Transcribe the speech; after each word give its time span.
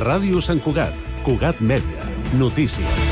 Ràdio 0.00 0.40
Sant 0.40 0.62
Cugat, 0.64 0.94
Cugat 1.26 1.58
Mèdia, 1.60 2.06
notícies. 2.40 3.08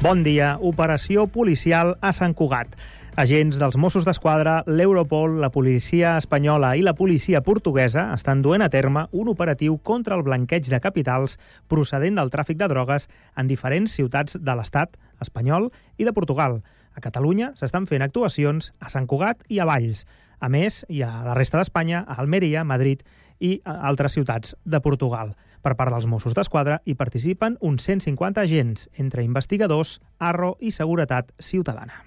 Bon 0.00 0.22
dia. 0.24 0.54
Operació 0.64 1.26
policial 1.28 1.98
a 2.00 2.14
Sant 2.16 2.32
Cugat. 2.32 2.72
Agents 3.20 3.60
dels 3.60 3.76
Mossos 3.76 4.08
d'Esquadra, 4.08 4.62
l'Europol, 4.64 5.36
la 5.44 5.52
policia 5.52 6.16
espanyola 6.16 6.72
i 6.80 6.80
la 6.80 6.96
policia 6.96 7.44
portuguesa 7.44 8.06
estan 8.16 8.40
duent 8.40 8.64
a 8.64 8.72
terme 8.72 9.04
un 9.12 9.28
operatiu 9.28 9.76
contra 9.84 10.16
el 10.16 10.24
blanqueig 10.24 10.72
de 10.72 10.80
capitals 10.80 11.36
procedent 11.68 12.16
del 12.16 12.32
tràfic 12.32 12.56
de 12.56 12.72
drogues 12.72 13.10
en 13.36 13.52
diferents 13.52 13.92
ciutats 13.92 14.40
de 14.40 14.56
l'estat 14.56 14.96
espanyol 15.20 15.68
i 16.00 16.08
de 16.08 16.16
Portugal. 16.16 16.62
A 16.96 17.04
Catalunya 17.04 17.52
s'estan 17.60 17.84
fent 17.84 18.00
actuacions 18.00 18.72
a 18.80 18.88
Sant 18.88 19.04
Cugat 19.04 19.44
i 19.52 19.60
a 19.60 19.68
Valls. 19.68 20.06
A 20.44 20.48
més, 20.52 20.82
hi 20.92 20.98
ha 21.00 21.22
la 21.24 21.32
resta 21.32 21.56
d'Espanya, 21.56 22.02
a 22.04 22.18
Almeria, 22.20 22.66
Madrid 22.68 23.00
i 23.40 23.54
altres 23.64 24.12
ciutats 24.12 24.52
de 24.68 24.80
Portugal. 24.84 25.30
Per 25.64 25.72
part 25.78 25.88
dels 25.94 26.04
Mossos 26.04 26.34
d'Esquadra 26.36 26.82
hi 26.84 26.92
participen 27.00 27.56
uns 27.64 27.86
150 27.88 28.42
agents, 28.42 28.90
entre 29.00 29.24
investigadors, 29.24 30.02
arro 30.20 30.50
i 30.60 30.74
seguretat 30.76 31.32
ciutadana. 31.40 32.02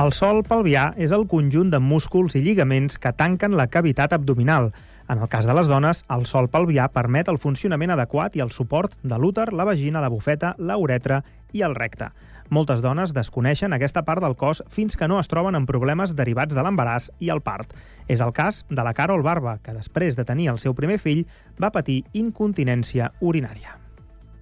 El 0.00 0.14
sol 0.16 0.40
pelvià 0.48 0.94
és 0.96 1.12
el 1.12 1.26
conjunt 1.28 1.74
de 1.74 1.82
músculs 1.82 2.38
i 2.38 2.44
lligaments 2.46 2.96
que 2.96 3.12
tanquen 3.12 3.58
la 3.58 3.68
cavitat 3.68 4.16
abdominal. 4.16 4.72
En 5.12 5.20
el 5.20 5.28
cas 5.28 5.44
de 5.44 5.52
les 5.58 5.68
dones, 5.68 6.06
el 6.08 6.24
sol 6.30 6.48
pelvià 6.48 6.88
permet 6.88 7.28
el 7.28 7.42
funcionament 7.42 7.92
adequat 7.92 8.40
i 8.40 8.40
el 8.40 8.54
suport 8.54 8.96
de 9.02 9.20
l'úter, 9.20 9.50
la 9.52 9.68
vagina, 9.68 10.00
la 10.00 10.08
bufeta, 10.08 10.54
la 10.56 10.80
uretra 10.80 11.20
i 11.52 11.66
el 11.66 11.76
recte. 11.76 12.14
Moltes 12.50 12.80
dones 12.82 13.12
desconeixen 13.14 13.70
aquesta 13.70 14.02
part 14.02 14.18
del 14.24 14.34
cos 14.34 14.64
fins 14.74 14.96
que 14.98 15.06
no 15.06 15.20
es 15.20 15.28
troben 15.30 15.54
amb 15.54 15.68
problemes 15.70 16.16
derivats 16.18 16.50
de 16.50 16.64
l'embaràs 16.66 17.06
i 17.22 17.30
el 17.30 17.38
part. 17.46 17.70
És 18.10 18.18
el 18.18 18.32
cas 18.34 18.64
de 18.66 18.82
la 18.82 18.90
Carol 18.90 19.22
Barba, 19.22 19.60
que 19.62 19.74
després 19.76 20.18
de 20.18 20.24
tenir 20.26 20.48
el 20.50 20.58
seu 20.58 20.74
primer 20.74 20.98
fill 20.98 21.22
va 21.62 21.70
patir 21.70 22.00
incontinència 22.12 23.12
urinària. 23.20 23.78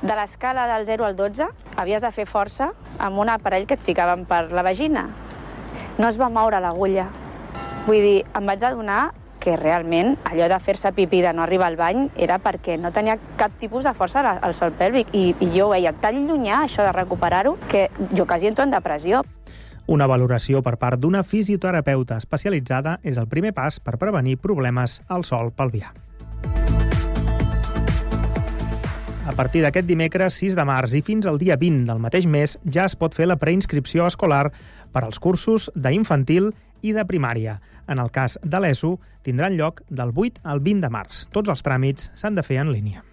De 0.00 0.16
l'escala 0.16 0.64
del 0.72 0.86
0 0.88 1.04
al 1.04 1.16
12 1.18 1.50
havies 1.76 2.00
de 2.00 2.12
fer 2.16 2.24
força 2.24 2.70
amb 2.96 3.20
un 3.20 3.28
aparell 3.28 3.68
que 3.68 3.76
et 3.76 3.84
ficaven 3.84 4.24
per 4.30 4.46
la 4.56 4.64
vagina 4.64 5.04
no 5.98 6.08
es 6.08 6.16
va 6.16 6.30
moure 6.32 6.62
l'agulla. 6.64 7.10
Vull 7.84 8.00
dir, 8.00 8.18
em 8.38 8.46
vaig 8.48 8.64
adonar 8.64 9.10
que 9.40 9.56
realment 9.56 10.16
allò 10.28 10.48
de 10.50 10.58
fer-se 10.60 10.92
pipí 10.96 11.22
de 11.24 11.32
no 11.32 11.42
arribar 11.44 11.68
al 11.70 11.78
bany 11.78 12.08
era 12.16 12.38
perquè 12.42 12.78
no 12.78 12.92
tenia 12.92 13.18
cap 13.38 13.54
tipus 13.60 13.86
de 13.88 13.94
força 13.94 14.22
al 14.36 14.54
sol 14.54 14.74
pèlvic 14.78 15.14
i, 15.14 15.30
i 15.40 15.50
jo 15.54 15.68
ho 15.68 15.72
veia 15.74 15.94
tan 15.94 16.26
llunyà, 16.28 16.64
això 16.64 16.84
de 16.86 16.92
recuperar-ho, 16.92 17.56
que 17.68 17.88
jo 18.14 18.26
quasi 18.26 18.50
entro 18.50 18.66
en 18.66 18.74
depressió. 18.74 19.22
Una 19.88 20.06
valoració 20.06 20.60
per 20.60 20.76
part 20.76 21.00
d'una 21.00 21.22
fisioterapeuta 21.24 22.18
especialitzada 22.20 22.98
és 23.02 23.16
el 23.16 23.30
primer 23.30 23.54
pas 23.56 23.80
per 23.80 23.96
prevenir 23.96 24.36
problemes 24.36 25.00
al 25.08 25.24
sol 25.24 25.48
pelvià. 25.56 25.94
A 29.28 29.32
partir 29.36 29.60
d'aquest 29.60 29.88
dimecres 29.88 30.36
6 30.40 30.54
de 30.56 30.64
març 30.68 30.94
i 30.96 31.02
fins 31.04 31.24
al 31.28 31.36
dia 31.40 31.56
20 31.56 31.88
del 31.88 31.98
mateix 32.04 32.24
mes 32.28 32.58
ja 32.64 32.84
es 32.88 32.96
pot 32.96 33.16
fer 33.16 33.26
la 33.28 33.36
preinscripció 33.36 34.04
escolar 34.08 34.50
per 34.92 35.04
als 35.04 35.20
cursos 35.20 35.70
d'infantil 35.74 36.48
i 36.48 36.67
de 36.82 37.04
primària. 37.04 37.60
En 37.88 37.98
el 37.98 38.10
cas 38.10 38.38
de 38.42 38.60
l'ESO, 38.60 38.98
tindran 39.22 39.56
lloc 39.56 39.82
del 39.88 40.12
8 40.14 40.40
al 40.44 40.60
20 40.60 40.86
de 40.86 40.90
març. 40.92 41.26
Tots 41.32 41.48
els 41.48 41.64
tràmits 41.64 42.10
s'han 42.14 42.34
de 42.38 42.42
fer 42.42 42.60
en 42.62 42.72
línia. 42.72 43.04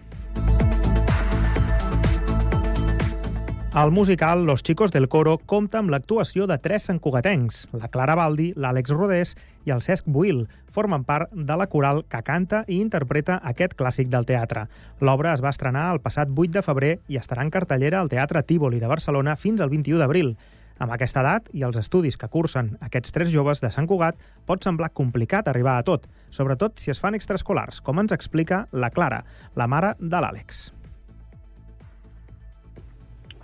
El 3.76 3.90
musical 3.92 4.46
Los 4.46 4.62
Chicos 4.62 4.90
del 4.90 5.06
Coro 5.06 5.34
compta 5.44 5.76
amb 5.82 5.90
l'actuació 5.92 6.46
de 6.48 6.56
tres 6.56 6.86
santcugatencs, 6.88 7.66
la 7.76 7.90
Clara 7.92 8.14
Baldi, 8.16 8.46
l'Àlex 8.56 8.88
Rodés 8.94 9.34
i 9.68 9.74
el 9.74 9.82
Cesc 9.84 10.08
Buil. 10.08 10.46
Formen 10.72 11.04
part 11.04 11.28
de 11.36 11.58
la 11.60 11.66
coral 11.68 12.00
que 12.08 12.22
canta 12.24 12.62
i 12.72 12.78
interpreta 12.80 13.36
aquest 13.44 13.76
clàssic 13.76 14.08
del 14.08 14.24
teatre. 14.24 14.64
L'obra 15.04 15.34
es 15.36 15.44
va 15.44 15.52
estrenar 15.52 15.90
el 15.92 16.00
passat 16.00 16.32
8 16.32 16.56
de 16.56 16.64
febrer 16.64 16.94
i 17.12 17.20
estarà 17.20 17.44
en 17.44 17.52
cartellera 17.52 18.00
al 18.00 18.08
Teatre 18.08 18.46
Tívoli 18.48 18.80
de 18.80 18.88
Barcelona 18.88 19.36
fins 19.36 19.60
al 19.60 19.68
21 19.68 20.00
d'abril. 20.00 20.32
Amb 20.76 20.92
aquesta 20.92 21.22
edat 21.22 21.46
i 21.56 21.62
els 21.64 21.76
estudis 21.80 22.18
que 22.20 22.28
cursen 22.28 22.74
aquests 22.84 23.14
tres 23.14 23.30
joves 23.32 23.62
de 23.64 23.70
Sant 23.72 23.86
Cugat, 23.88 24.18
pot 24.44 24.64
semblar 24.64 24.90
complicat 24.92 25.48
arribar 25.48 25.78
a 25.78 25.84
tot, 25.88 26.04
sobretot 26.28 26.82
si 26.82 26.92
es 26.92 27.00
fan 27.00 27.16
extraescolars, 27.16 27.80
com 27.80 28.02
ens 28.02 28.12
explica 28.12 28.66
la 28.72 28.90
Clara, 28.92 29.22
la 29.56 29.68
mare 29.72 29.94
de 30.00 30.20
l'Àlex. 30.20 30.66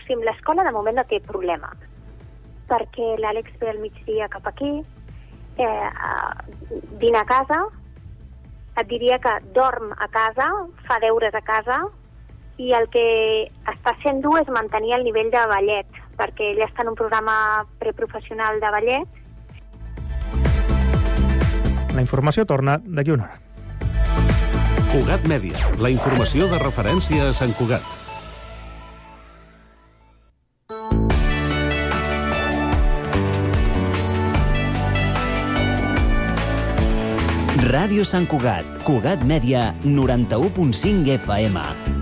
Sigui, 0.02 0.18
amb 0.18 0.26
l'escola 0.28 0.66
de 0.66 0.74
moment 0.76 1.00
no 1.00 1.06
té 1.08 1.22
problema, 1.24 1.72
perquè 2.68 3.14
l'Àlex 3.22 3.56
ve 3.62 3.72
al 3.72 3.80
migdia 3.80 4.28
cap 4.28 4.52
aquí, 4.52 4.74
eh, 5.56 5.88
dina 7.00 7.24
a 7.24 7.30
casa, 7.32 7.62
et 8.76 8.86
diria 8.92 9.16
que 9.24 9.38
dorm 9.56 9.96
a 9.96 10.08
casa, 10.12 10.50
fa 10.84 11.00
deures 11.00 11.34
a 11.34 11.40
casa, 11.40 11.80
i 12.60 12.74
el 12.76 12.88
que 12.92 13.04
està 13.72 13.96
sent 14.04 14.20
dur 14.20 14.36
és 14.40 14.52
mantenir 14.52 14.98
el 14.98 15.04
nivell 15.08 15.32
de 15.32 15.48
ballet, 15.48 16.01
perquè 16.18 16.52
ella 16.52 16.68
està 16.68 16.84
en 16.84 16.92
un 16.92 16.98
programa 16.98 17.34
preprofessional 17.82 18.60
de 18.60 18.72
ballet. 18.76 19.18
La 21.92 22.00
informació 22.00 22.46
torna 22.48 22.78
d'aquí 22.84 23.12
una 23.12 23.28
hora. 23.28 23.40
Cugat 24.92 25.24
Mèdia, 25.28 25.56
la 25.80 25.88
informació 25.88 26.48
de 26.50 26.60
referència 26.60 27.30
a 27.30 27.34
Sant 27.36 27.54
Cugat. 27.56 27.84
Ràdio 37.72 38.04
Sant 38.04 38.28
Cugat, 38.28 38.68
Cugat 38.84 39.24
Mèdia, 39.24 39.70
91.5 39.86 41.16
FM. 41.16 42.01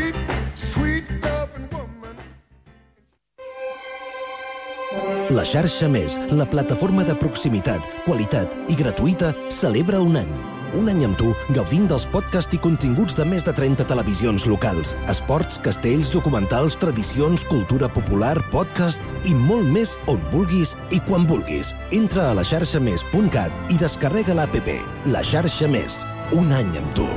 La 5.31 5.43
xarxa 5.47 5.87
Més, 5.87 6.17
la 6.35 6.43
plataforma 6.49 7.05
de 7.07 7.13
proximitat, 7.15 7.85
qualitat 8.03 8.51
i 8.67 8.75
gratuïta, 8.75 9.29
celebra 9.53 10.01
un 10.03 10.17
any. 10.19 10.31
Un 10.75 10.89
any 10.91 11.05
amb 11.07 11.15
tu, 11.19 11.29
gaudint 11.55 11.85
dels 11.87 12.03
podcasts 12.11 12.55
i 12.55 12.59
continguts 12.59 13.15
de 13.15 13.23
més 13.27 13.45
de 13.47 13.53
30 13.55 13.85
televisions 13.87 14.43
locals, 14.49 14.91
esports, 15.11 15.59
castells, 15.63 16.11
documentals, 16.11 16.75
tradicions, 16.81 17.45
cultura 17.47 17.87
popular, 17.91 18.33
podcast 18.51 18.99
i 19.27 19.35
molt 19.35 19.71
més 19.71 19.95
on 20.11 20.19
vulguis 20.35 20.75
i 20.91 20.99
quan 21.07 21.27
vulguis. 21.29 21.75
Entra 21.95 22.31
a 22.31 22.35
la 22.35 22.47
xarxamés.cat 22.47 23.71
i 23.71 23.79
descarrega 23.79 24.35
l'APP. 24.35 24.75
La 25.15 25.23
xarxa 25.23 25.71
Més. 25.71 26.01
Un 26.35 26.51
any 26.55 26.75
amb 26.79 26.91
tu. 26.95 27.07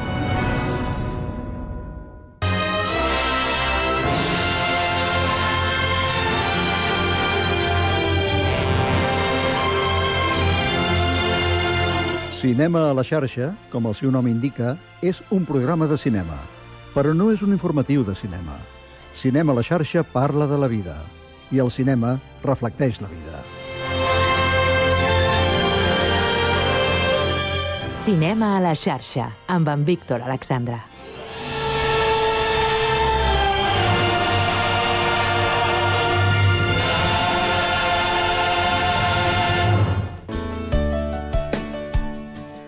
Cinema 12.44 12.90
a 12.90 12.92
la 12.92 13.00
xarxa, 13.08 13.46
com 13.72 13.86
el 13.88 13.94
seu 13.96 14.10
nom 14.12 14.26
indica, 14.28 14.74
és 15.00 15.22
un 15.32 15.46
programa 15.48 15.86
de 15.88 15.96
cinema, 15.96 16.36
però 16.92 17.14
no 17.16 17.30
és 17.32 17.40
un 17.40 17.54
informatiu 17.56 18.04
de 18.04 18.12
cinema. 18.20 18.58
Cinema 19.16 19.54
a 19.54 19.56
la 19.56 19.64
xarxa 19.64 20.02
parla 20.04 20.44
de 20.44 20.58
la 20.60 20.68
vida 20.68 20.98
i 21.48 21.62
el 21.64 21.72
cinema 21.72 22.18
reflecteix 22.44 23.00
la 23.00 23.08
vida. 23.08 23.40
Cinema 28.04 28.58
a 28.58 28.64
la 28.68 28.76
xarxa, 28.76 29.30
amb 29.48 29.72
en 29.72 29.88
Víctor 29.88 30.20
Alexandra. 30.20 30.82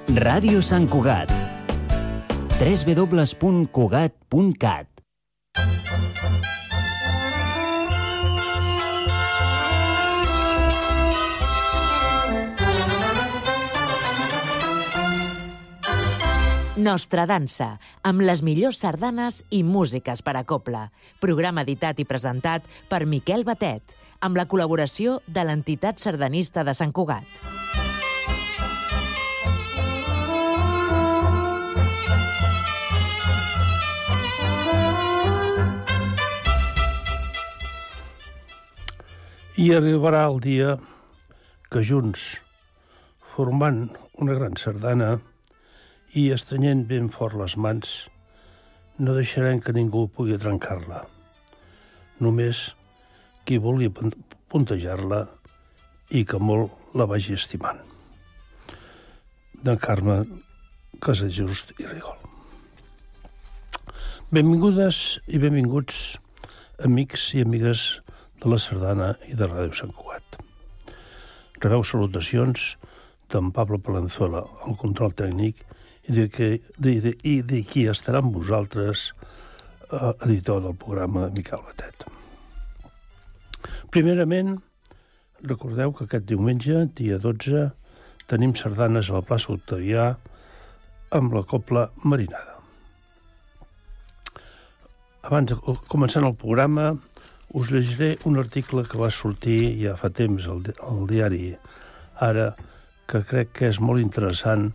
Ràdio 0.06 0.62
Sant 0.62 0.84
Cugat. 0.86 1.26
www.cugat.cat 2.62 4.86
Nostra 16.76 17.24
dansa, 17.26 17.80
amb 18.06 18.22
les 18.22 18.46
millors 18.46 18.78
sardanes 18.78 19.42
i 19.50 19.66
músiques 19.66 20.22
per 20.22 20.38
a 20.38 20.46
Copla. 20.46 20.94
Programa 21.18 21.66
editat 21.66 21.98
i 21.98 22.06
presentat 22.06 22.62
per 22.86 23.10
Miquel 23.10 23.42
Batet, 23.42 23.82
amb 24.22 24.38
la 24.38 24.46
col·laboració 24.46 25.18
de 25.26 25.42
l'entitat 25.42 25.98
sardanista 25.98 26.62
de 26.62 26.78
Sant 26.78 26.94
Cugat. 26.94 27.26
I 39.56 39.70
arribarà 39.72 40.26
el 40.28 40.34
dia 40.44 40.74
que 41.72 41.80
junts, 41.80 42.20
formant 43.32 43.86
una 44.20 44.34
gran 44.36 44.58
sardana 44.60 45.14
i 46.12 46.26
estrenyent 46.34 46.82
ben 46.90 47.08
fort 47.14 47.38
les 47.40 47.54
mans, 47.56 47.94
no 49.00 49.16
deixarem 49.16 49.62
que 49.64 49.72
ningú 49.72 50.04
pugui 50.12 50.36
trencar-la. 50.36 51.06
Només 52.20 52.66
qui 53.48 53.56
vulgui 53.56 53.88
puntejar-la 54.52 55.24
i 56.12 56.26
que 56.28 56.36
molt 56.36 56.92
la 56.92 57.08
vagi 57.08 57.32
estimant. 57.40 57.80
De 59.64 59.80
Carme 59.80 60.20
Casajust 61.00 61.72
i 61.80 61.88
Rigol. 61.88 62.20
Benvingudes 64.28 65.16
i 65.32 65.40
benvinguts, 65.40 66.18
amics 66.84 67.30
i 67.32 67.46
amigues 67.46 67.94
de 68.46 68.52
la 68.52 68.58
Sardana 68.62 69.06
i 69.26 69.34
de 69.34 69.46
Ràdio 69.50 69.74
Sant 69.74 69.90
Cugat. 69.90 70.36
Rebeu 71.58 71.82
salutacions 71.82 72.76
d'en 73.32 73.48
Pablo 73.50 73.80
Palenzuela, 73.82 74.44
el 74.68 74.76
control 74.78 75.14
tècnic, 75.18 75.64
i 76.06 76.14
de, 76.14 76.26
que, 76.30 76.50
de, 76.78 76.92
de, 77.02 77.12
i 77.26 77.40
de 77.42 77.64
qui 77.66 77.88
estarà 77.90 78.20
amb 78.22 78.36
vosaltres, 78.36 79.08
eh, 79.90 80.12
editor 80.28 80.62
del 80.62 80.76
programa, 80.78 81.26
Miquel 81.34 81.64
Batet. 81.66 82.06
Primerament, 83.90 84.54
recordeu 85.42 85.90
que 85.96 86.06
aquest 86.06 86.28
diumenge, 86.30 86.84
dia 87.00 87.18
12, 87.18 87.64
tenim 88.30 88.54
sardanes 88.54 89.10
a 89.10 89.18
la 89.18 89.24
plaça 89.26 89.56
Octavià 89.56 90.12
amb 91.18 91.34
la 91.34 91.42
Copla 91.50 91.88
Marinada. 92.04 92.60
Abans 95.26 95.50
de 95.50 95.78
començar 95.90 96.22
el 96.22 96.38
programa, 96.38 96.92
us 97.54 97.70
llegiré 97.70 98.16
un 98.24 98.38
article 98.38 98.84
que 98.84 98.98
va 98.98 99.10
sortir 99.10 99.76
ja 99.82 99.94
fa 99.96 100.10
temps 100.10 100.48
al, 100.50 100.64
al 100.82 101.06
diari 101.10 101.54
Ara, 102.16 102.54
que 103.06 103.20
crec 103.28 103.50
que 103.58 103.68
és 103.68 103.78
molt 103.78 104.00
interessant 104.00 104.70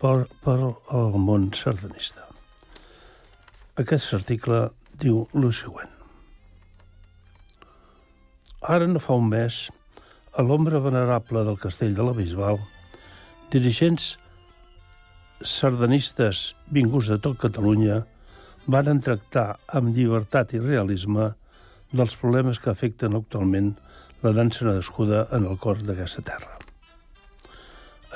per, 0.00 0.26
per 0.42 0.56
al 0.90 1.14
món 1.14 1.52
sardanista. 1.54 2.26
Aquest 3.78 4.12
article 4.18 4.64
diu 4.98 5.22
el 5.38 5.46
següent. 5.54 5.92
Ara 8.62 8.88
no 8.90 8.98
fa 9.02 9.14
un 9.18 9.30
mes, 9.30 9.68
a 10.34 10.42
l'ombra 10.42 10.80
venerable 10.82 11.44
del 11.46 11.58
castell 11.62 11.94
de 11.94 12.04
la 12.06 12.16
Bisbal, 12.16 12.58
dirigents 13.54 14.16
sardanistes 15.42 16.52
vinguts 16.70 17.10
de 17.12 17.18
tot 17.22 17.38
Catalunya 17.38 18.02
van 18.70 19.00
tractar 19.02 19.56
amb 19.66 19.94
llibertat 19.94 20.54
i 20.54 20.62
realisme 20.62 21.32
dels 21.92 22.16
problemes 22.16 22.58
que 22.58 22.70
afecten 22.72 23.16
actualment 23.16 23.74
la 24.22 24.32
dansa 24.36 24.66
nascuda 24.68 25.26
en 25.36 25.46
el 25.50 25.58
cor 25.62 25.82
d'aquesta 25.86 26.24
terra. 26.26 26.58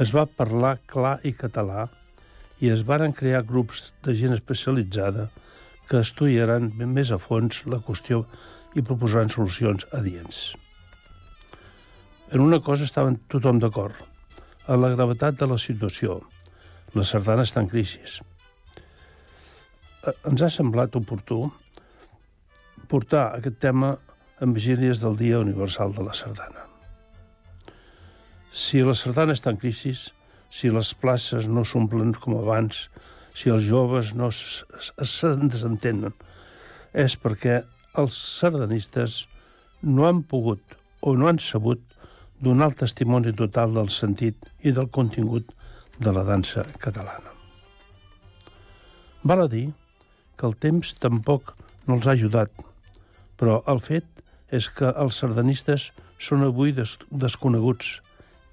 Es 0.00 0.12
va 0.16 0.26
parlar 0.26 0.76
clar 0.92 1.16
i 1.24 1.32
català 1.36 1.86
i 2.60 2.70
es 2.72 2.84
varen 2.88 3.12
crear 3.16 3.44
grups 3.48 3.90
de 4.04 4.14
gent 4.16 4.34
especialitzada 4.36 5.28
que 5.88 6.00
estudiaran 6.02 6.72
més 6.98 7.12
a 7.12 7.18
fons 7.22 7.62
la 7.70 7.80
qüestió 7.84 8.24
i 8.76 8.84
proposaran 8.84 9.32
solucions 9.32 9.86
adients. 9.96 10.54
En 12.32 12.42
una 12.42 12.60
cosa 12.60 12.84
estaven 12.84 13.20
tothom 13.30 13.60
d'acord, 13.62 13.94
en 14.66 14.82
la 14.82 14.90
gravetat 14.94 15.38
de 15.40 15.46
la 15.46 15.58
situació. 15.62 16.20
La 16.94 17.04
sardana 17.06 17.44
està 17.46 17.62
en 17.62 17.68
crisi. 17.70 18.00
Eh, 20.06 20.14
ens 20.30 20.42
ha 20.42 20.50
semblat 20.50 20.96
oportú 20.98 21.44
portar 22.88 23.26
aquest 23.36 23.58
tema 23.62 23.96
en 24.40 24.52
vigílies 24.56 25.00
del 25.02 25.16
Dia 25.16 25.40
Universal 25.40 25.94
de 25.96 26.04
la 26.06 26.14
Sardana. 26.14 26.66
Si 28.56 28.80
la 28.80 28.94
sardana 28.96 29.34
està 29.36 29.52
en 29.52 29.58
crisi, 29.60 29.92
si 30.48 30.70
les 30.72 30.92
places 30.96 31.48
no 31.48 31.64
s'omplen 31.64 32.14
com 32.16 32.38
abans, 32.38 32.86
si 33.36 33.50
els 33.52 33.66
joves 33.68 34.14
no 34.16 34.30
se'n 34.32 35.50
desentenen, 35.52 36.14
és 36.96 37.16
perquè 37.20 37.58
els 38.00 38.16
sardanistes 38.16 39.26
no 39.82 40.06
han 40.08 40.22
pogut 40.24 40.76
o 41.04 41.12
no 41.16 41.28
han 41.28 41.40
sabut 41.42 41.82
donar 42.40 42.70
el 42.70 42.78
testimoni 42.80 43.32
total 43.36 43.74
del 43.76 43.90
sentit 43.92 44.48
i 44.64 44.72
del 44.72 44.88
contingut 44.92 45.52
de 46.00 46.12
la 46.12 46.24
dansa 46.24 46.64
catalana. 46.80 47.32
Val 49.24 49.44
a 49.44 49.48
dir 49.52 49.66
que 50.36 50.48
el 50.48 50.56
temps 50.60 50.94
tampoc 51.00 51.54
no 51.86 51.96
els 51.96 52.08
ha 52.08 52.16
ajudat 52.16 52.52
però 53.36 53.60
el 53.70 53.80
fet 53.84 54.06
és 54.54 54.68
que 54.72 54.92
els 54.92 55.20
sardanistes 55.20 55.90
són 56.22 56.44
avui 56.46 56.72
des 56.72 56.96
desconeguts, 57.10 58.00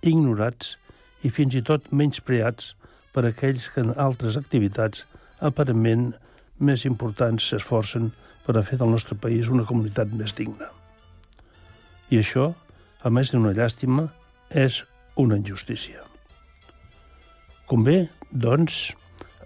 ignorats 0.03 0.75
i 1.24 1.31
fins 1.31 1.56
i 1.56 1.63
tot 1.63 1.91
menyspreats 1.91 2.74
per 3.13 3.25
aquells 3.27 3.69
que 3.71 3.83
en 3.85 3.94
altres 3.95 4.38
activitats 4.39 5.06
aparentment 5.39 6.12
més 6.59 6.85
importants 6.89 7.45
s'esforcen 7.50 8.12
per 8.45 8.57
a 8.57 8.63
fer 8.68 8.80
del 8.81 8.91
nostre 8.91 9.15
país 9.15 9.50
una 9.51 9.68
comunitat 9.68 10.12
més 10.18 10.35
digna. 10.35 10.68
I 12.12 12.19
això, 12.19 12.51
a 13.03 13.09
més 13.09 13.31
d'una 13.31 13.53
llàstima, 13.56 14.09
és 14.50 14.83
una 15.19 15.38
injustícia. 15.39 16.03
Convé, 17.69 18.09
doncs, 18.29 18.91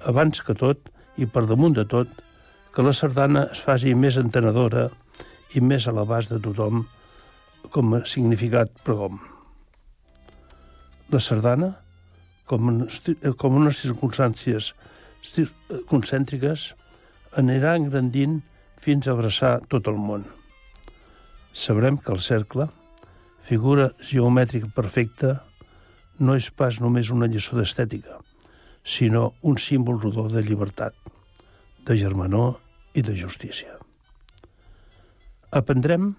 abans 0.10 0.42
que 0.42 0.56
tot 0.58 0.90
i 1.18 1.28
per 1.30 1.46
damunt 1.48 1.76
de 1.78 1.86
tot, 1.86 2.10
que 2.74 2.86
la 2.86 2.94
sardana 2.94 3.48
es 3.54 3.62
faci 3.64 3.94
més 3.98 4.18
entenedora 4.22 4.88
i 5.56 5.64
més 5.64 5.88
a 5.88 5.94
l'abast 5.96 6.34
de 6.34 6.40
tothom 6.44 6.86
com 7.72 7.94
a 7.98 8.04
significat 8.06 8.72
pregom. 8.84 9.20
La 11.12 11.22
sardana, 11.24 11.72
com, 12.48 12.84
com 13.40 13.60
unes 13.62 13.80
circumstàncies 13.84 14.74
concèntriques, 15.92 16.72
anirà 17.40 17.76
engrandint 17.80 18.42
fins 18.84 19.08
a 19.08 19.16
abraçar 19.16 19.58
tot 19.72 19.88
el 19.92 20.00
món. 20.00 20.26
Sabrem 21.54 21.98
que 21.98 22.14
el 22.14 22.22
cercle, 22.24 22.68
figura 23.48 23.92
geomètrica 24.04 24.70
perfecta, 24.76 25.38
no 26.20 26.36
és 26.38 26.50
pas 26.52 26.82
només 26.84 27.12
una 27.14 27.30
lliçó 27.32 27.58
d'estètica, 27.58 28.20
sinó 28.84 29.32
un 29.42 29.58
símbol 29.62 30.02
rodó 30.02 30.28
de 30.34 30.44
llibertat, 30.44 30.96
de 31.88 31.98
germanor 31.98 32.58
i 32.94 33.06
de 33.06 33.16
justícia. 33.16 33.77
Aprendrem 35.52 36.16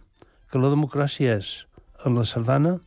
que 0.49 0.61
la 0.61 0.71
democràcia 0.73 1.35
és, 1.37 1.67
en 2.09 2.17
la 2.17 2.25
sardana, 2.25 2.79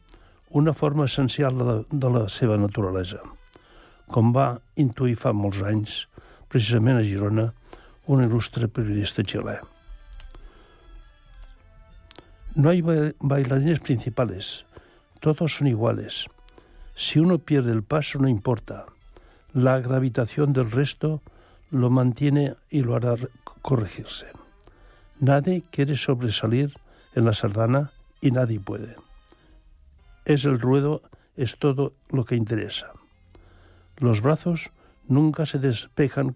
una 0.50 0.74
forma 0.74 1.06
essencial 1.06 1.58
de 1.58 1.68
la, 1.68 1.76
de 1.92 2.10
la 2.10 2.24
seva 2.30 2.58
naturalesa, 2.58 3.22
com 4.10 4.34
va 4.34 4.56
intuir 4.76 5.14
fa 5.22 5.36
molts 5.38 5.62
anys, 5.62 6.08
precisament 6.50 6.98
a 6.98 7.06
Girona, 7.06 7.52
un 8.10 8.26
il·lustre 8.26 8.68
periodista 8.68 9.22
xilè. 9.22 9.60
No 12.58 12.74
hay 12.74 12.82
bailarines 12.82 13.80
principales, 13.80 14.66
todos 15.22 15.56
son 15.56 15.68
iguales. 15.68 16.26
Si 16.96 17.20
uno 17.20 17.38
pierde 17.38 17.72
el 17.72 17.84
paso 17.84 18.20
no 18.20 18.28
importa. 18.28 18.86
La 19.54 19.80
gravitación 19.80 20.52
del 20.54 20.72
resto 20.72 21.22
lo 21.70 21.90
mantiene 21.90 22.56
y 22.70 22.82
lo 22.82 22.96
hará 22.96 23.16
corregirse. 23.62 24.41
Nadie 25.22 25.62
quiere 25.70 25.96
sobresalir 25.96 26.74
en 27.14 27.26
la 27.26 27.34
sardana 27.34 27.92
y 28.22 28.32
nadie 28.32 28.60
puede. 28.60 28.96
Es 30.26 30.46
el 30.46 30.60
ruedo, 30.60 31.04
es 31.38 31.60
todo 31.60 31.94
lo 32.10 32.26
que 32.26 32.36
interesa. 32.36 32.88
Los 33.98 34.22
brazos 34.22 34.72
nunca 35.08 35.46
se 35.46 35.60
despejan 35.60 36.36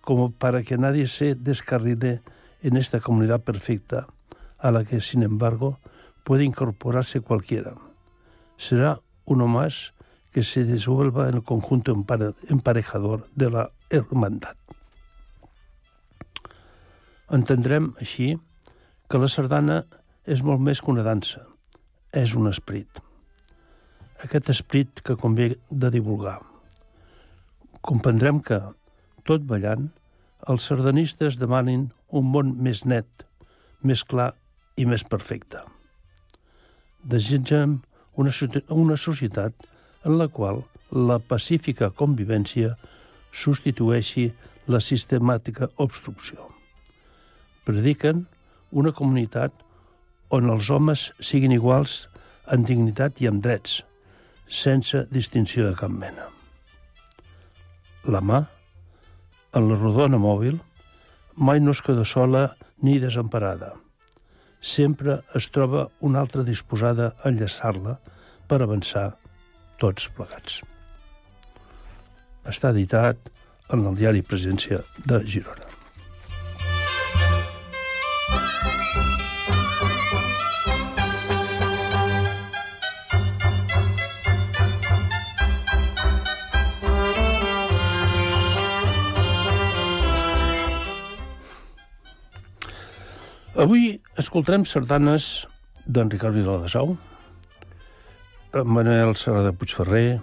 como 0.00 0.32
para 0.32 0.62
que 0.62 0.78
nadie 0.78 1.06
se 1.06 1.34
descarrile 1.34 2.22
en 2.62 2.78
esta 2.78 2.98
comunidad 2.98 3.42
perfecta, 3.42 4.06
a 4.58 4.70
la 4.70 4.86
que, 4.86 5.00
sin 5.00 5.22
embargo, 5.22 5.78
puede 6.24 6.44
incorporarse 6.44 7.20
cualquiera. 7.20 7.74
Será 8.56 9.00
uno 9.26 9.48
más 9.48 9.92
que 10.32 10.42
se 10.42 10.64
desuelva 10.64 11.28
en 11.28 11.34
el 11.34 11.42
conjunto 11.42 11.94
emparejador 12.48 13.28
de 13.34 13.50
la 13.50 13.70
hermandad. 13.90 14.56
Entendrem, 17.32 17.92
així, 18.00 18.34
que 19.08 19.20
la 19.20 19.28
sardana 19.28 19.82
és 20.26 20.42
molt 20.42 20.60
més 20.60 20.80
que 20.80 20.92
una 20.92 21.04
dansa, 21.06 21.44
és 22.12 22.34
un 22.36 22.48
esprit. 22.48 23.00
Aquest 24.24 24.48
esprit 24.52 25.00
que 25.04 25.16
convé 25.20 25.54
de 25.70 25.90
divulgar. 25.92 26.38
Comprendrem 27.84 28.40
que, 28.40 28.60
Tot 29.24 29.44
ballant, 29.48 29.86
els 30.52 30.66
sardanistes 30.68 31.38
demanin 31.40 31.86
un 32.12 32.26
món 32.32 32.50
més 32.66 32.82
net, 32.84 33.24
més 33.80 34.02
clar 34.04 34.34
i 34.76 34.84
més 34.84 35.04
perfecte. 35.08 35.62
Desitgem 37.14 37.78
una, 38.20 38.32
una 38.68 38.98
societat 39.00 39.64
en 40.04 40.18
la 40.20 40.28
qual 40.28 40.60
la 40.92 41.18
pacífica 41.32 41.88
convivència 42.02 42.74
substitueixi 43.44 44.26
la 44.68 44.80
sistemàtica 44.84 45.70
obstrucció. 45.80 46.53
Prediquen 47.64 48.24
una 48.72 48.92
comunitat 48.92 49.52
on 50.34 50.50
els 50.50 50.70
homes 50.70 51.10
siguin 51.20 51.54
iguals 51.54 52.04
en 52.52 52.64
dignitat 52.68 53.20
i 53.22 53.28
en 53.30 53.40
drets, 53.44 53.80
sense 54.48 55.06
distinció 55.14 55.68
de 55.68 55.76
cap 55.78 55.92
mena. 55.92 56.28
La 58.04 58.20
mà, 58.20 58.42
en 59.56 59.68
la 59.70 59.78
rodona 59.80 60.20
mòbil, 60.20 60.58
mai 61.36 61.60
no 61.60 61.72
es 61.72 61.80
queda 61.82 62.04
sola 62.04 62.50
ni 62.82 62.98
desemparada. 63.00 63.72
Sempre 64.60 65.20
es 65.34 65.48
troba 65.52 65.88
una 66.00 66.20
altra 66.20 66.44
disposada 66.44 67.12
a 67.22 67.30
enllaçar-la 67.32 67.98
per 68.48 68.60
avançar 68.60 69.10
tots 69.80 70.08
plegats. 70.16 70.60
Està 72.44 72.72
editat 72.74 73.30
en 73.72 73.86
el 73.88 73.96
diari 73.96 74.24
Presència 74.24 74.82
de 75.08 75.22
Girona. 75.24 75.63
Avui 93.64 93.94
escoltarem 94.20 94.66
sardanes 94.68 95.46
d'en 95.88 96.10
Ricard 96.12 96.36
Vidal 96.36 96.66
de 96.66 96.68
Sau, 96.68 96.90
Manuel 98.52 99.14
Serra 99.16 99.40
de 99.46 99.54
Puigferrer, 99.56 100.18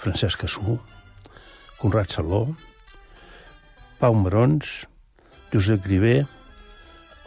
Francesc 0.00 0.40
Cassú, 0.46 0.78
Conrad 1.82 2.08
Saló, 2.14 2.40
Pau 4.00 4.16
Marons, 4.16 4.72
Josep 5.52 5.84
Grivé, 5.84 6.16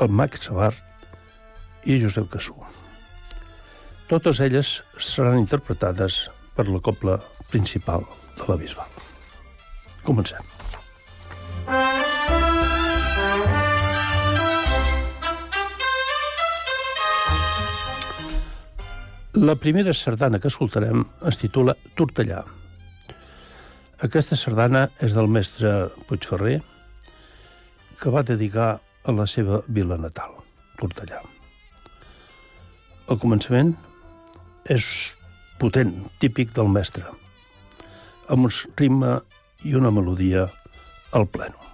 el 0.01 0.09
Max 0.09 0.47
Savart 0.49 0.81
i 1.85 2.01
Josep 2.01 2.33
Cassú. 2.33 2.57
Totes 4.09 4.41
elles 4.41 4.79
seran 4.97 5.37
interpretades 5.43 6.23
per 6.57 6.65
la 6.65 6.81
copla 6.81 7.21
principal 7.53 8.09
de 8.39 8.49
la 8.49 8.57
Bisbal. 8.57 9.01
Comencem. 10.01 10.56
La 19.37 19.53
primera 19.53 19.93
sardana 19.93 20.39
que 20.41 20.49
escoltarem 20.49 21.03
es 21.29 21.37
titula 21.37 21.75
Tortellà. 21.93 22.39
Aquesta 24.07 24.33
sardana 24.39 24.87
és 25.03 25.13
del 25.13 25.29
mestre 25.29 25.73
Puigferrer, 26.09 26.55
que 28.01 28.13
va 28.15 28.23
dedicar 28.25 28.71
a 28.81 29.13
la 29.13 29.27
seva 29.29 29.59
vila 29.67 29.99
natal, 30.01 30.33
Tortellà. 30.81 31.21
El 33.05 33.21
començament 33.21 33.75
és 34.73 34.89
potent, 35.61 35.93
típic 36.17 36.57
del 36.57 36.73
mestre, 36.73 37.05
amb 38.33 38.49
un 38.49 38.57
ritme 38.81 39.19
i 39.69 39.77
una 39.77 39.93
melodia 39.93 40.49
al 41.13 41.29
pleno. 41.29 41.66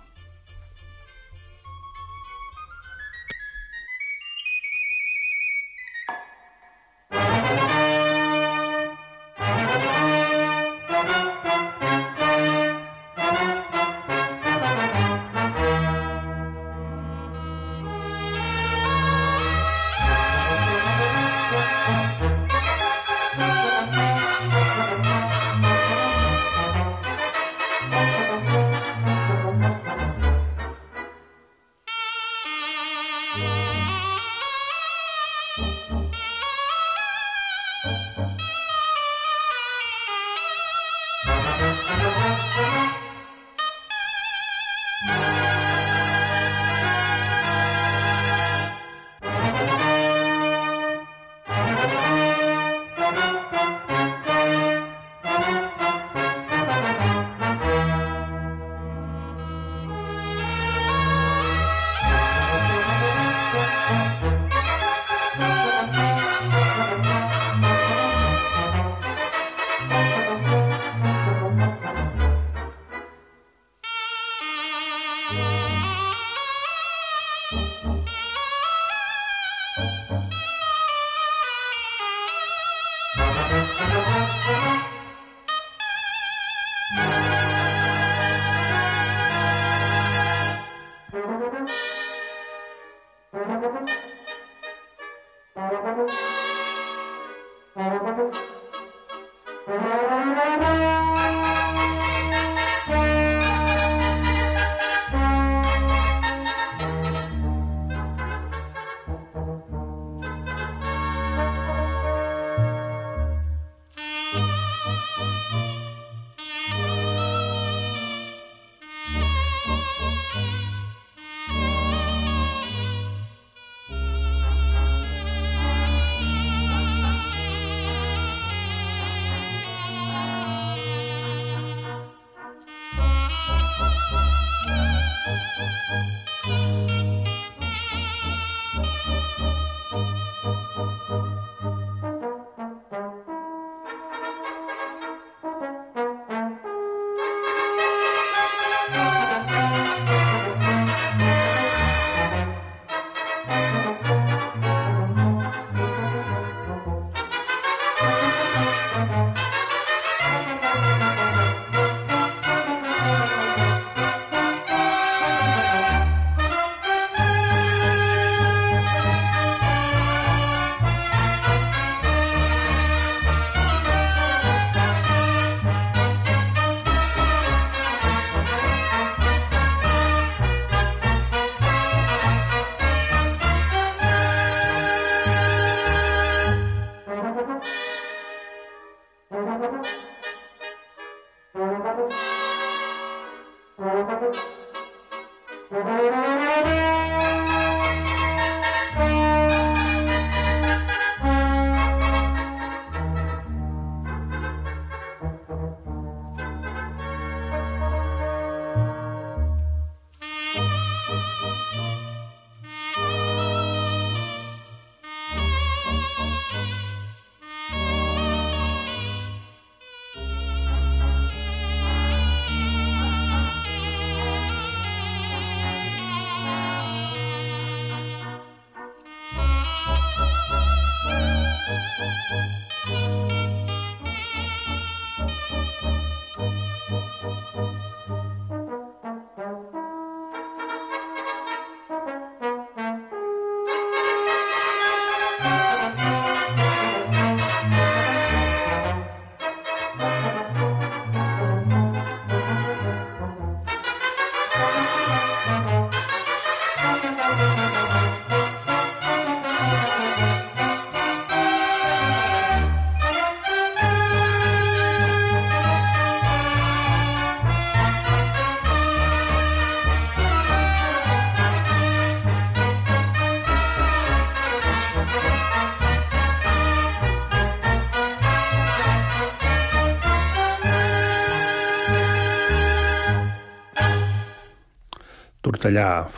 Tortellà, 285.64 286.10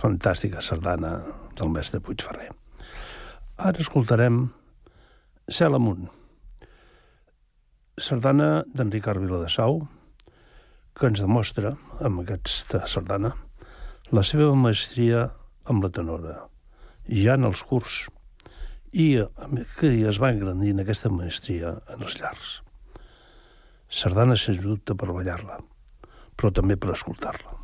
fantàstica 0.00 0.62
sardana 0.64 1.10
del 1.58 1.68
mestre 1.68 1.98
Puigferrer. 2.00 2.46
Ara 3.60 3.82
escoltarem 3.84 4.38
Cel 5.52 5.76
amunt, 5.76 6.06
sardana 8.00 8.62
d'en 8.72 8.88
Ricard 8.94 9.20
Viladesau, 9.20 9.82
que 10.96 11.10
ens 11.10 11.20
demostra, 11.20 11.74
amb 12.00 12.22
aquesta 12.22 12.80
sardana, 12.88 13.34
la 14.08 14.24
seva 14.24 14.48
maestria 14.56 15.26
amb 15.68 15.84
la 15.84 15.92
tenora, 16.00 16.38
ja 17.12 17.36
en 17.36 17.44
els 17.50 17.60
curs, 17.68 18.00
i 18.96 19.10
que 19.76 19.92
es 20.14 20.22
va 20.24 20.32
engrandint 20.32 20.80
aquesta 20.80 21.12
maestria 21.12 21.76
en 21.92 22.08
els 22.08 22.16
llars. 22.22 22.56
Sardana, 24.00 24.40
sens 24.48 24.64
dubte, 24.64 24.96
per 24.96 25.12
ballar-la, 25.12 25.60
però 26.40 26.56
també 26.56 26.80
per 26.80 26.96
escoltar-la. 26.96 27.57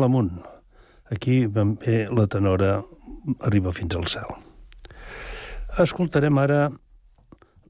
Cel 0.00 0.06
amunt. 0.06 0.38
Aquí 1.12 1.42
ben 1.44 1.74
bé 1.76 2.06
la 2.08 2.24
tenora 2.26 2.78
arriba 3.44 3.68
fins 3.76 3.92
al 3.98 4.06
cel. 4.08 4.30
Escoltarem 5.82 6.38
ara 6.40 6.70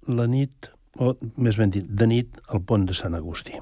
la 0.07 0.27
nit, 0.31 0.69
o 0.95 1.17
més 1.35 1.59
ben 1.59 1.73
dit, 1.75 1.89
de 1.91 2.07
nit 2.07 2.39
al 2.47 2.63
pont 2.63 2.85
de 2.87 2.95
Sant 2.95 3.17
Agustí. 3.19 3.59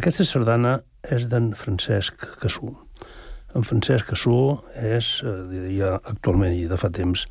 Aquesta 0.00 0.24
sardana 0.24 0.78
és 1.04 1.26
d'en 1.28 1.50
Francesc 1.52 2.24
Cassú. 2.40 2.70
En 3.52 3.68
Francesc 3.68 4.08
Cassú 4.14 4.38
és, 4.72 5.10
eh, 5.20 5.76
ja 5.76 5.98
actualment 6.00 6.56
i 6.56 6.64
de 6.72 6.80
fa 6.80 6.88
temps, 6.88 7.26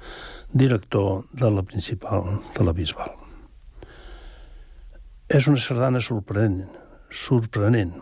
director 0.54 1.24
de 1.34 1.50
la 1.50 1.64
principal 1.64 2.44
de 2.54 2.64
la 2.64 2.78
Bisbal. 2.78 3.10
És 5.30 5.48
una 5.48 5.58
sardana 5.58 6.00
sorprenent, 6.00 6.70
sorprenent, 7.10 7.98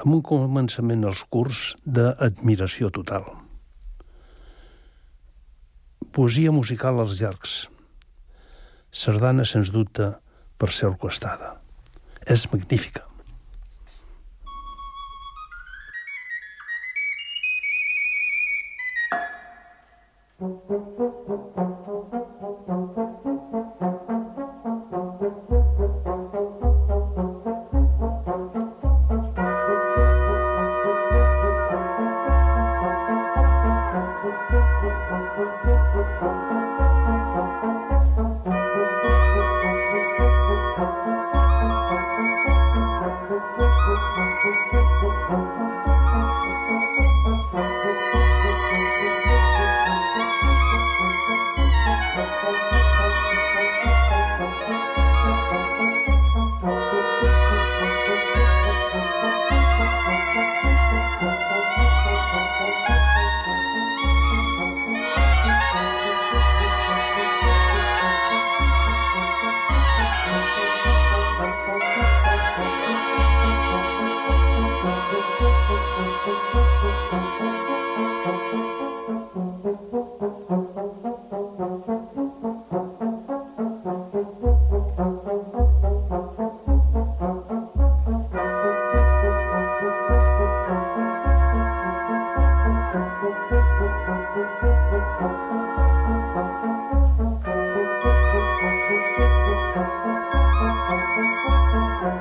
amb 0.00 0.16
un 0.16 0.22
començament 0.24 1.04
als 1.04 1.22
curs 1.28 1.74
d'admiració 1.84 2.90
total. 2.94 3.26
Poesia 6.16 6.52
musical 6.52 6.98
als 7.02 7.18
llargs. 7.20 7.54
Sardana, 8.90 9.44
sens 9.46 9.70
dubte, 9.70 10.08
per 10.58 10.70
ser 10.74 10.88
orquestada. 10.90 11.54
És 12.26 12.46
magnífica. 12.52 13.04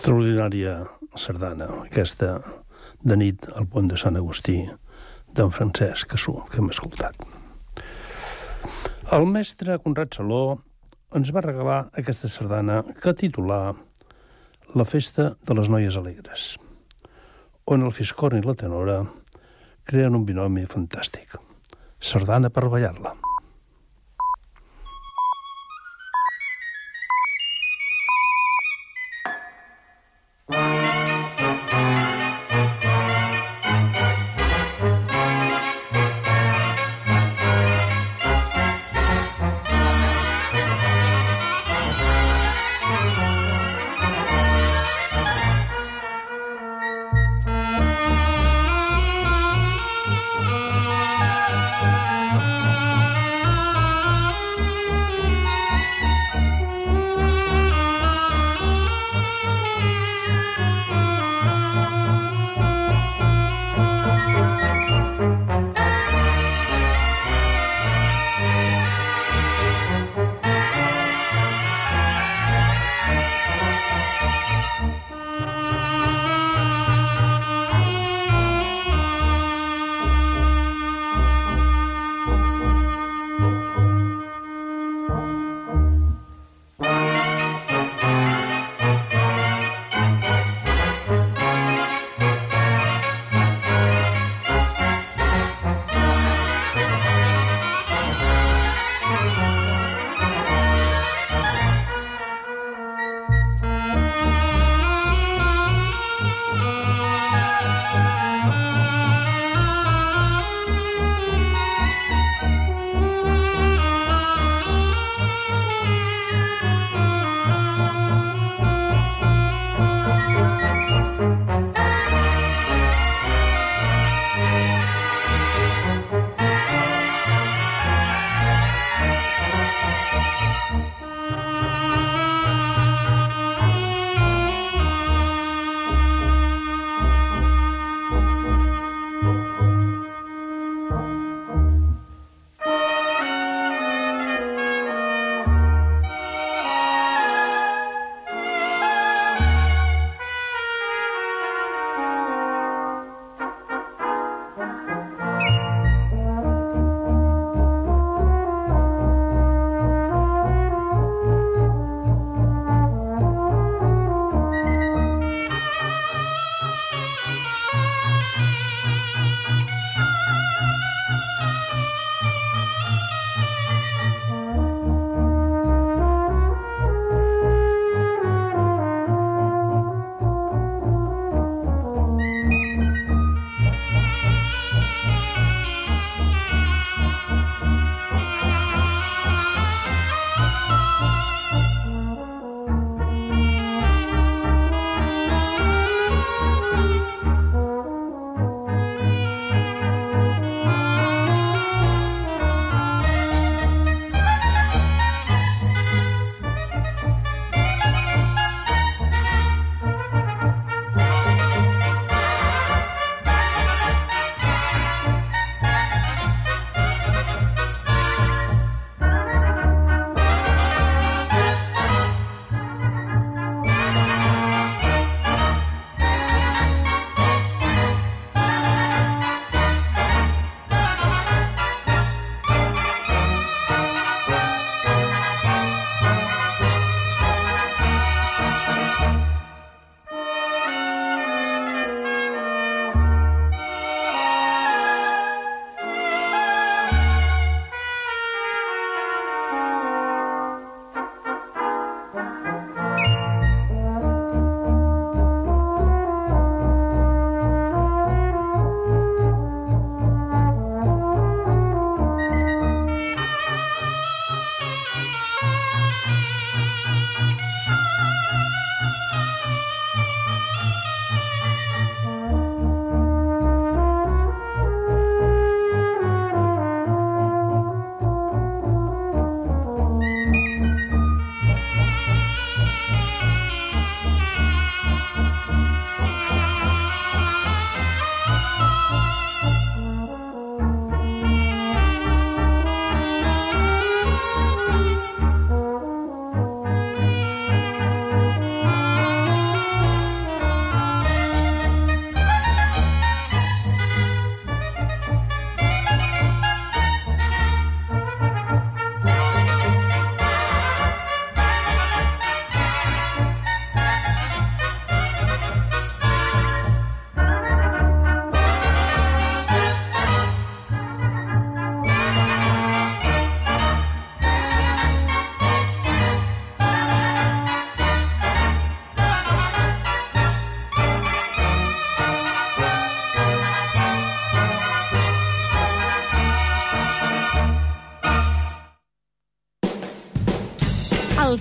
extraordinària 0.00 0.78
sardana, 1.12 1.66
aquesta 1.84 2.38
de 3.04 3.16
nit 3.20 3.44
al 3.52 3.66
pont 3.68 3.90
de 3.90 3.98
Sant 4.00 4.16
Agustí 4.16 4.62
d'en 5.36 5.52
Francesc 5.52 6.08
Cassú, 6.14 6.38
que 6.48 6.62
hem 6.62 6.70
escoltat. 6.72 7.20
El 9.12 9.28
mestre 9.28 9.76
Conrad 9.84 10.16
Saló 10.16 10.56
ens 11.12 11.28
va 11.36 11.44
regalar 11.44 11.78
aquesta 12.00 12.32
sardana 12.32 12.80
que 12.96 13.12
titulà 13.12 13.60
La 14.72 14.88
festa 14.88 15.34
de 15.44 15.58
les 15.58 15.68
noies 15.68 16.00
alegres, 16.00 16.54
on 17.68 17.84
el 17.84 17.92
fiscorn 17.92 18.40
i 18.40 18.46
la 18.46 18.56
tenora 18.56 19.02
creen 19.84 20.16
un 20.16 20.24
binomi 20.24 20.64
fantàstic. 20.64 21.36
Sardana 22.00 22.48
per 22.48 22.70
ballar-la. 22.72 23.18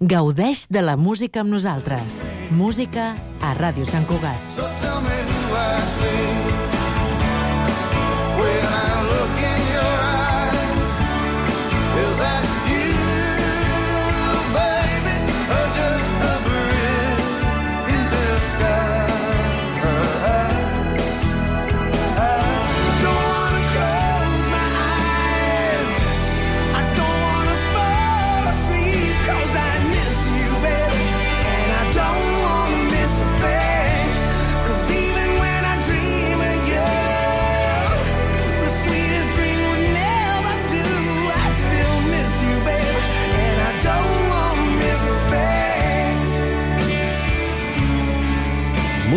Gaudeix 0.00 0.62
de 0.72 0.80
la 0.80 0.94
música 0.96 1.42
amb 1.42 1.52
nosaltres. 1.52 2.22
Música 2.56 3.10
a 3.44 3.50
Ràdio 3.58 3.84
Sant 3.84 4.08
Cugat. 4.08 4.48
So 4.48 4.64
tell 4.80 4.96
me 5.04 5.18
who 5.28 5.60
I 5.60 5.76
see 5.98 6.59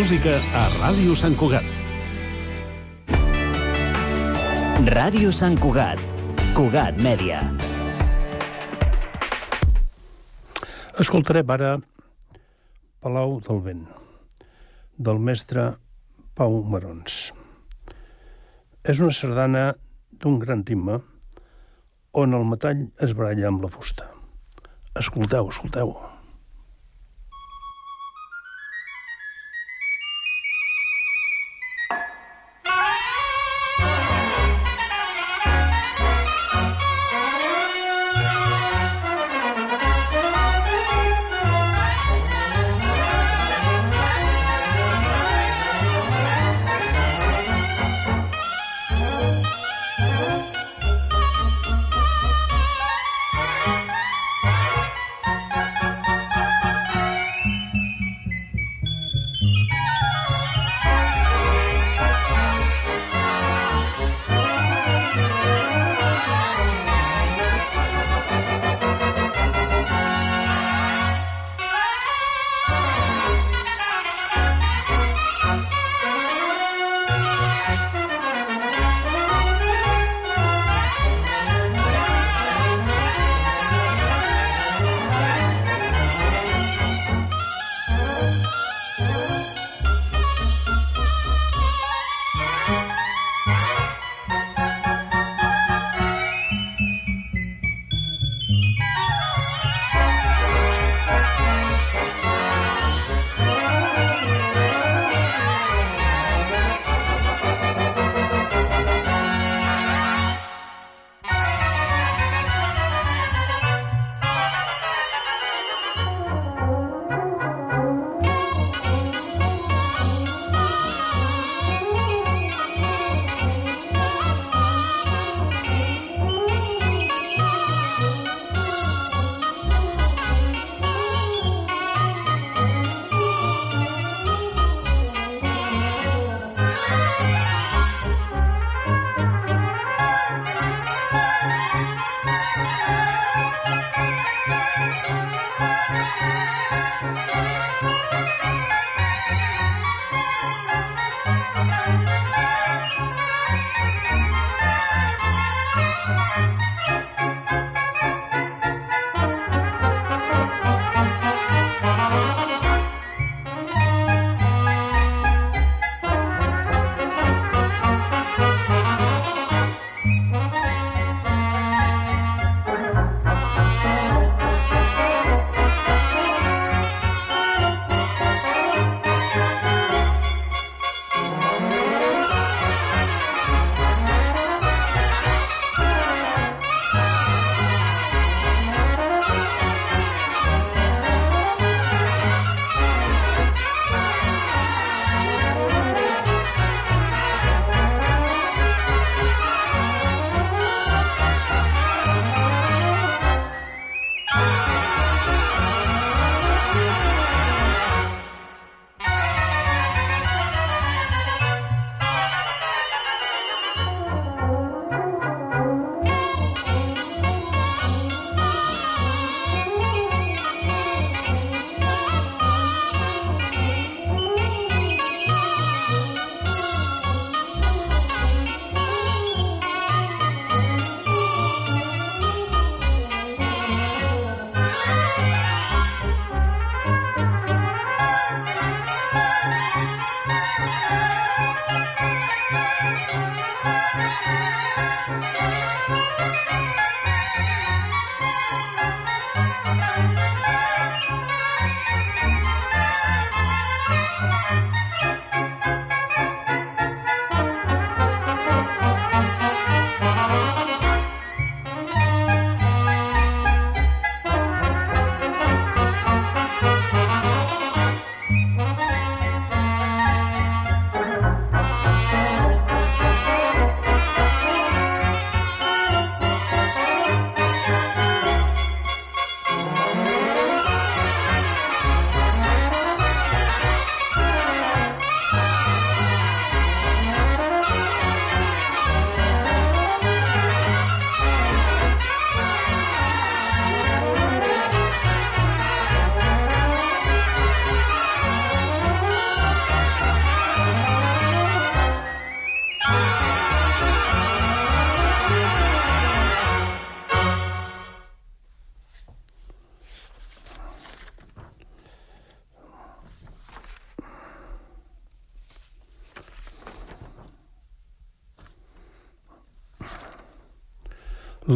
Música 0.04 0.34
a 0.60 0.62
Ràdio 0.82 1.14
Sant 1.16 1.32
Cugat. 1.40 1.68
Ràdio 4.92 5.30
Sant 5.32 5.56
Cugat. 5.56 6.02
Cugat 6.58 6.98
Mèdia. 7.06 7.38
Escoltarem 11.00 11.54
ara 11.56 11.70
Palau 13.00 13.38
del 13.48 13.64
Vent, 13.64 13.86
del 15.00 15.24
mestre 15.24 15.70
Pau 16.36 16.60
Marons. 16.74 17.32
És 18.84 19.00
una 19.00 19.16
sardana 19.16 19.70
d'un 20.20 20.36
gran 20.42 20.66
ritme 20.68 21.00
on 22.12 22.36
el 22.42 22.44
metall 22.52 22.90
es 23.00 23.16
baralla 23.16 23.48
amb 23.54 23.64
la 23.64 23.72
fusta. 23.72 24.12
Escolteu, 25.00 25.48
escolteu. 25.56 25.96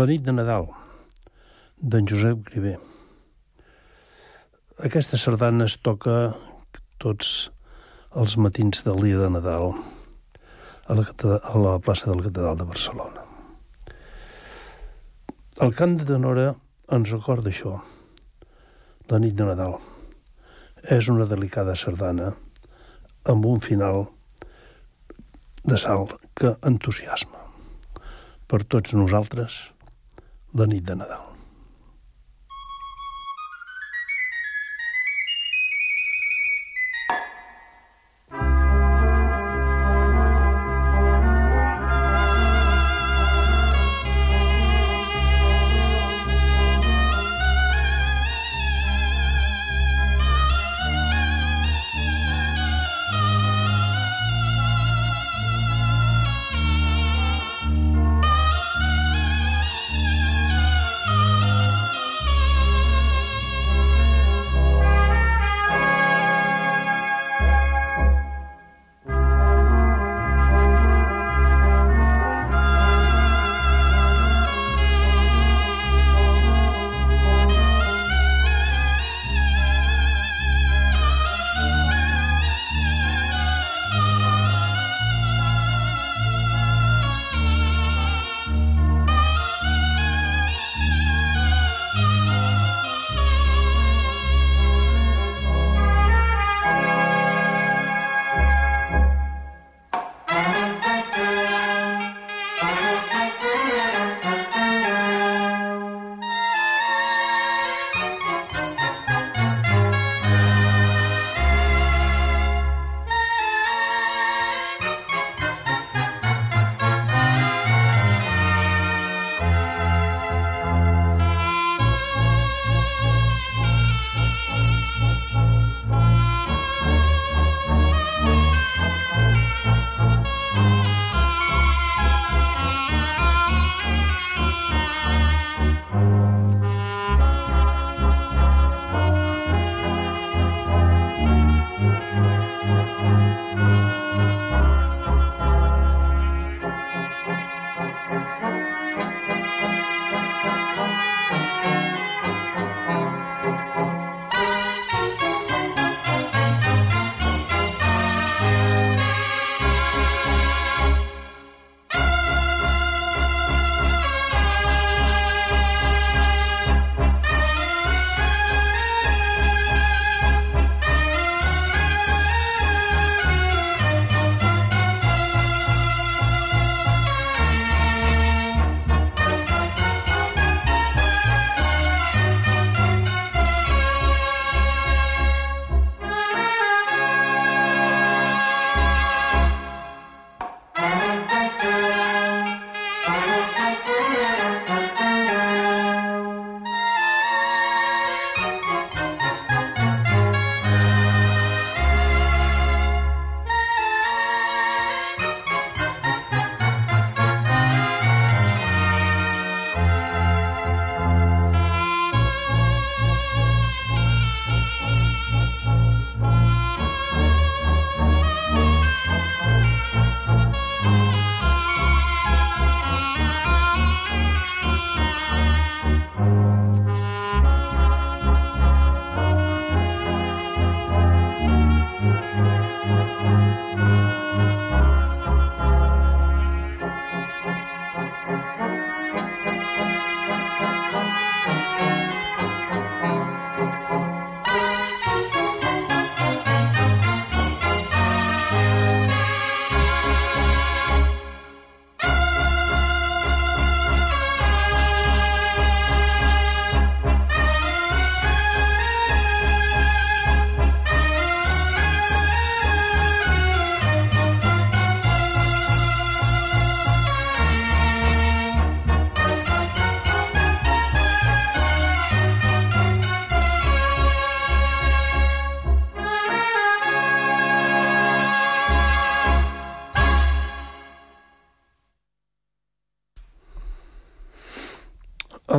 Nit 0.08 0.22
de 0.24 0.32
Nadal, 0.32 0.70
d'en 1.84 2.06
Josep 2.08 2.46
Griver. 2.48 2.78
Aquesta 4.88 5.20
sardana 5.20 5.66
es 5.68 5.76
toca 5.84 6.14
tots 7.04 7.32
els 8.16 8.38
matins 8.40 8.86
del 8.86 9.02
dia 9.04 9.20
de 9.20 9.28
Nadal 9.34 9.76
a 9.76 10.96
la, 10.96 11.04
a 11.04 11.64
la 11.66 11.76
plaça 11.84 12.08
de 12.08 12.16
la 12.16 12.28
Catedral 12.30 12.56
de 12.62 12.70
Barcelona. 12.72 13.28
El 15.68 15.76
cant 15.76 16.00
de 16.00 16.08
tenora 16.14 16.50
ens 16.88 17.12
recorda 17.18 17.52
això, 17.52 17.76
la 19.12 19.20
nit 19.20 19.36
de 19.36 19.52
Nadal. 19.52 19.80
És 20.88 21.12
una 21.12 21.28
delicada 21.28 21.76
sardana 21.76 22.32
amb 23.28 23.54
un 23.56 23.60
final 23.60 24.06
de 25.68 25.76
salt 25.76 26.16
que 26.32 26.56
entusiasma. 26.64 27.50
Per 28.48 28.64
tots 28.64 28.96
nosaltres, 28.96 29.66
la 30.54 30.66
nit 30.66 30.82
de 30.82 30.94
Nadal. 30.96 31.27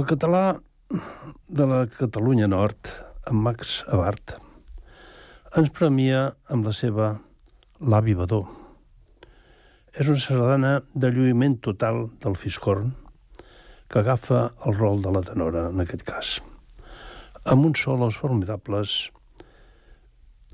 Català 0.09 0.57
de 1.53 1.65
la 1.69 1.83
Catalunya 1.93 2.47
Nord, 2.49 2.89
en 3.29 3.43
Max 3.45 3.83
Abart, 3.93 4.39
ens 5.59 5.69
premia 5.77 6.23
amb 6.49 6.65
la 6.65 6.73
seva 6.73 7.11
L'avi 7.85 8.15
Badó. 8.17 8.41
És 9.93 10.09
una 10.09 10.23
sardana 10.23 10.73
de 10.95 11.13
lluïment 11.13 11.59
total 11.65 12.07
del 12.25 12.39
fiscorn 12.41 12.95
que 13.93 14.01
agafa 14.01 14.47
el 14.65 14.79
rol 14.79 15.05
de 15.05 15.13
la 15.13 15.25
tenora, 15.29 15.69
en 15.69 15.85
aquest 15.85 16.05
cas. 16.09 16.35
Amb 17.45 17.69
uns 17.69 17.85
solos 17.85 18.17
formidables, 18.21 18.99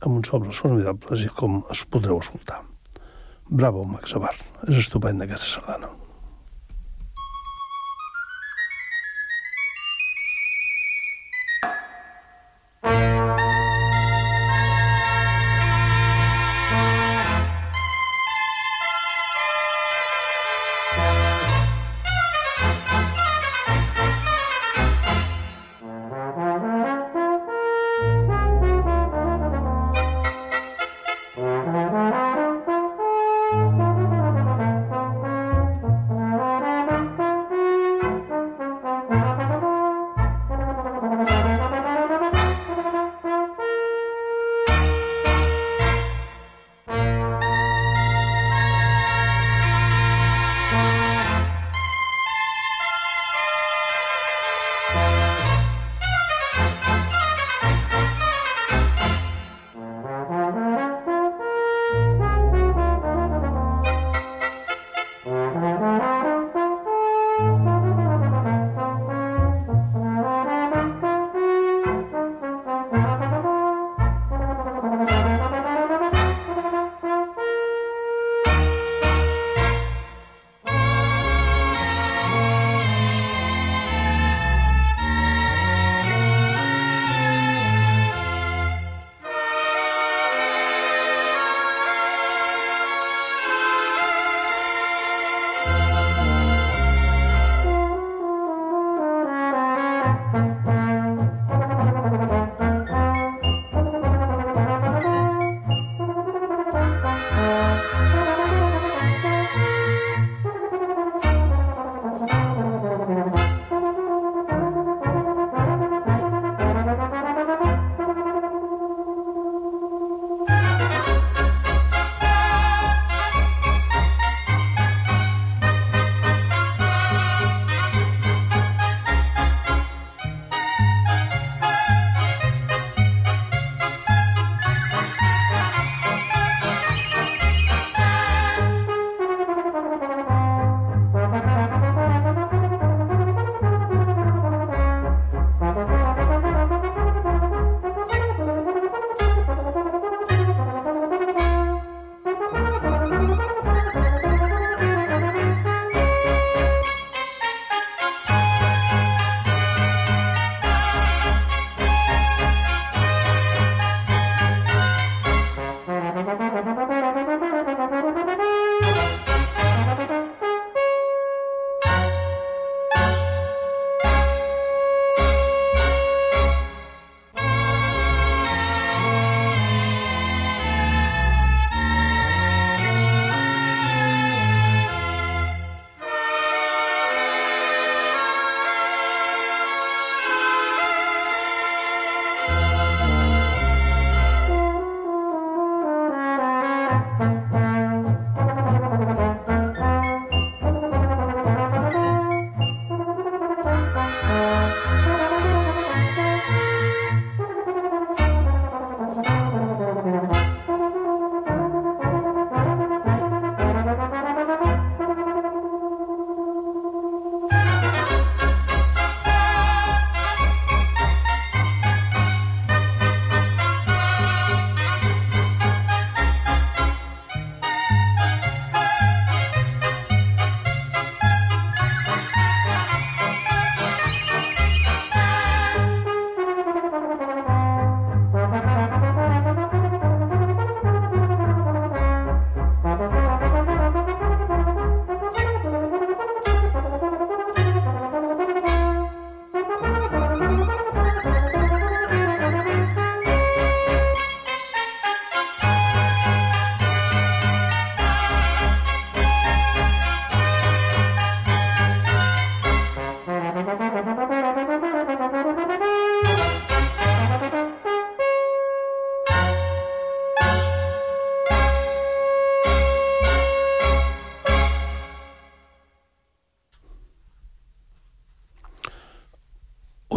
amb 0.02 0.18
uns 0.18 0.30
solos 0.34 0.62
formidables 0.66 1.26
i 1.26 1.30
com 1.30 1.62
es 1.70 1.86
podreu 1.86 2.18
escoltar. 2.22 2.64
Bravo, 3.46 3.84
Max 3.86 4.16
Abar. 4.18 4.34
És 4.66 4.86
estupenda 4.86 5.28
aquesta 5.28 5.58
sardana. 5.58 5.94
Bye. 12.84 13.13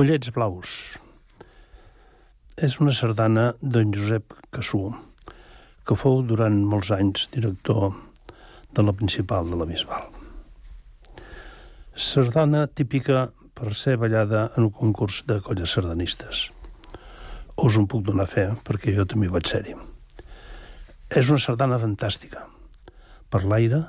Ullets 0.08 0.30
blaus. 0.32 0.74
És 2.55 2.78
una 2.80 2.93
sardana 2.95 3.49
d'en 3.60 3.89
Josep 3.91 4.38
Cassú, 4.55 4.86
que 5.84 5.97
fou 5.99 6.22
durant 6.30 6.62
molts 6.72 6.93
anys 6.95 7.26
director 7.34 7.89
de 8.72 8.88
la 8.88 8.93
principal 8.95 9.51
de 9.51 9.60
la 9.60 9.68
Bisbal. 9.68 10.08
Sardana 12.08 12.64
típica 12.72 13.26
per 13.51 13.76
ser 13.76 13.97
ballada 13.99 14.47
en 14.55 14.70
un 14.70 14.74
concurs 14.80 15.26
de 15.28 15.41
colles 15.43 15.76
sardanistes. 15.76 16.47
Us 17.60 17.76
en 17.76 17.91
puc 17.91 18.08
donar 18.08 18.32
fe, 18.32 18.53
perquè 18.64 18.95
jo 18.95 19.03
també 19.03 19.28
vaig 19.28 19.51
ser-hi. 19.51 19.76
És 21.12 21.28
una 21.28 21.43
sardana 21.51 21.84
fantàstica, 21.84 22.47
per 23.28 23.43
l'aire, 23.43 23.84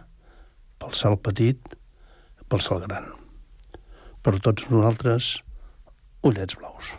pel 0.83 0.99
salt 0.99 1.23
petit, 1.31 1.77
pel 2.51 2.71
salt 2.73 2.91
gran. 2.91 3.13
Per 4.27 4.41
tots 4.43 4.67
nosaltres, 4.75 5.37
Urlaubsrausch. 6.23 6.99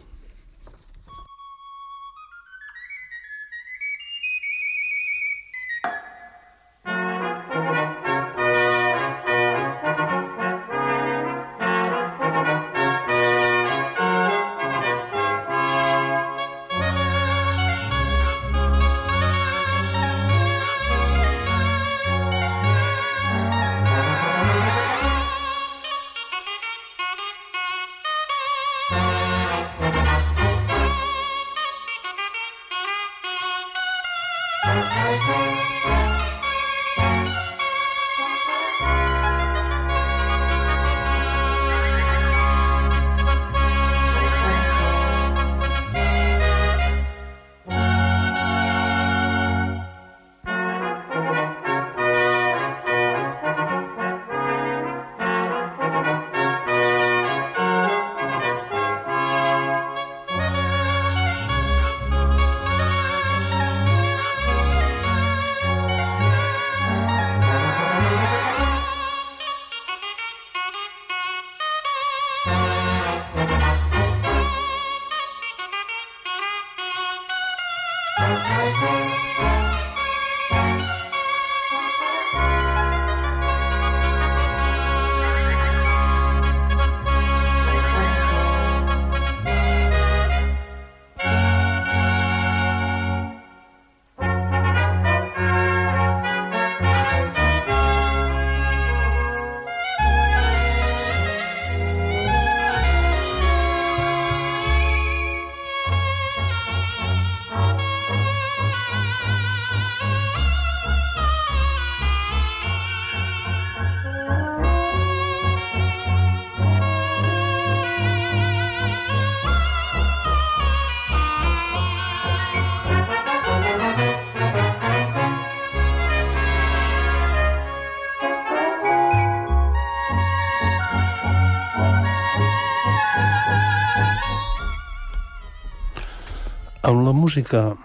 La 137.09 137.13
música 137.13 137.75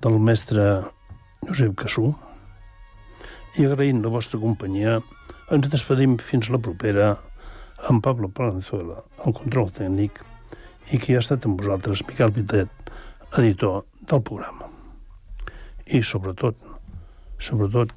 del 0.00 0.14
mestre 0.16 0.62
Josep 1.44 1.74
Cassú 1.76 2.06
i 3.60 3.66
agraint 3.66 4.00
la 4.00 4.12
vostra 4.14 4.40
companyia, 4.40 4.94
ens 5.52 5.68
despedim 5.68 6.14
fins 6.16 6.48
la 6.48 6.60
propera 6.64 7.10
amb 7.90 8.00
Pablo 8.06 8.30
Palenzuela, 8.32 9.02
el 9.26 9.36
control 9.36 9.68
tècnic, 9.76 10.22
i 10.88 10.96
qui 10.96 11.12
ha 11.12 11.20
estat 11.20 11.44
amb 11.44 11.60
vosaltres, 11.60 12.06
Miquel 12.08 12.32
Vitet, 12.32 12.72
editor 13.36 13.84
del 14.08 14.24
programa. 14.24 14.72
I 15.84 16.00
sobretot, 16.00 16.56
sobretot, 17.36 17.92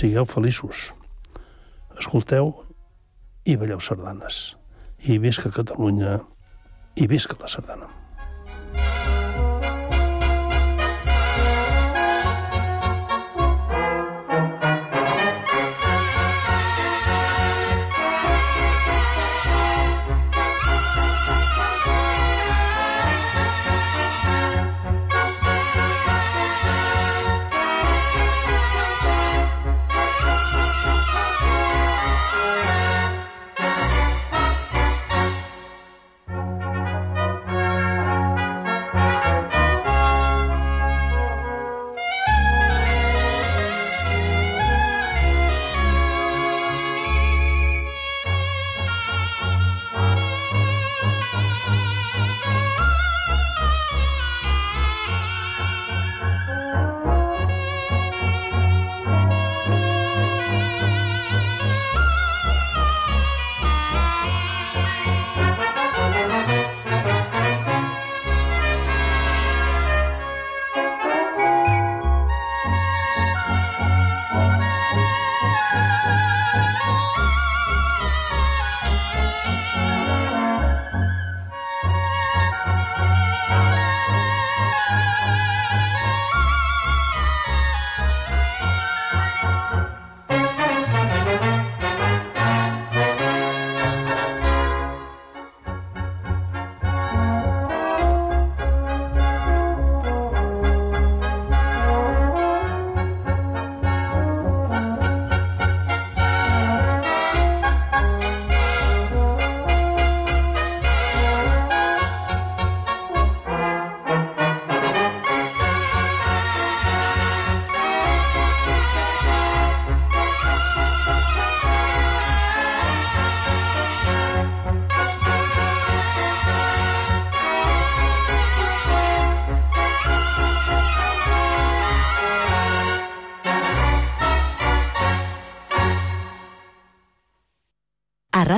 sigueu 0.00 0.24
feliços. 0.24 0.90
Escolteu 2.00 2.54
i 3.44 3.60
balleu 3.60 3.84
sardanes. 3.84 4.44
I 5.04 5.20
visca 5.20 5.52
Catalunya 5.52 6.22
i 6.96 7.04
visca 7.10 7.36
la 7.36 7.52
sardana. 7.52 7.99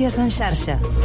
Notícies 0.00 0.18
en 0.18 0.30
xarxa. 0.30 1.00